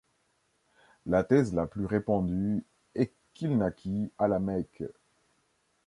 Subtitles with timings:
[1.05, 2.65] La thèse la plus répandue
[2.95, 4.81] est qu'il naquit à la Mecque.